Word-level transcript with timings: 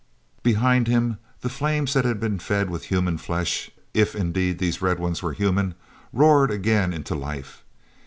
Behind 0.41 0.87
him, 0.87 1.19
the 1.41 1.47
flames 1.49 1.93
that 1.93 2.05
had 2.05 2.19
been 2.19 2.39
fed 2.39 2.71
with 2.71 2.85
human 2.85 3.19
flesh—if 3.19 4.15
indeed 4.15 4.57
these 4.57 4.81
red 4.81 4.97
ones 4.97 5.21
were 5.21 5.33
human—roared 5.33 6.49
again 6.49 6.91
into 6.91 7.13
life. 7.13 7.61